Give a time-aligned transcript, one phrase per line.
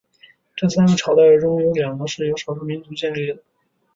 [0.55, 3.37] 这三个朝代中有两个是由少数民族建立的。